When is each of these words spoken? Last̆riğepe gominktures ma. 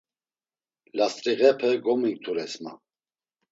Last̆riğepe 0.97 1.69
gominktures 1.83 2.53
ma. 2.63 2.73